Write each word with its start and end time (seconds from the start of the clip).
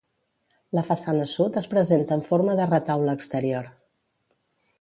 La 0.77 0.83
façana 0.87 1.27
sud 1.33 1.59
es 1.61 1.69
presenta 1.75 2.17
en 2.21 2.25
forma 2.31 2.57
de 2.61 2.67
retaule 2.75 3.15
exterior. 3.21 3.73